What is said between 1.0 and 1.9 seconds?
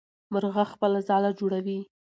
ځاله جوړوي.